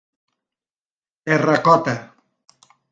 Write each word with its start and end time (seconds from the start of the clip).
Terracota. 1.27 1.95